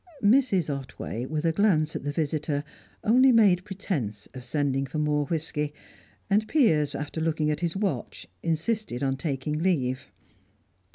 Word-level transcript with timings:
Mrs. 0.23 0.67
Otway, 0.67 1.27
with 1.27 1.45
a 1.45 1.51
glance 1.51 1.95
at 1.95 2.03
the 2.03 2.11
visitor, 2.11 2.63
only 3.03 3.31
made 3.31 3.63
pretence 3.63 4.27
of 4.33 4.43
sending 4.43 4.87
for 4.87 4.97
more 4.97 5.27
whisky, 5.27 5.75
and 6.27 6.47
Piers, 6.47 6.95
after 6.95 7.21
looking 7.21 7.51
at 7.51 7.59
his 7.59 7.77
watch, 7.77 8.25
insisted 8.41 9.03
on 9.03 9.15
taking 9.15 9.59
leave. 9.59 10.07